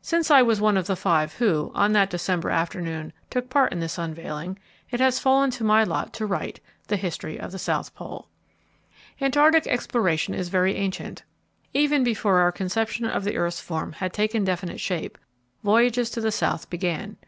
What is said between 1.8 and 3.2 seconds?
that December afternoon,